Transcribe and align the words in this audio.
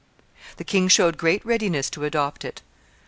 The 0.57 0.63
king 0.63 0.87
showed 0.87 1.15
great 1.15 1.45
readiness 1.45 1.87
to 1.91 2.05
adopt 2.05 2.43
it. 2.43 2.63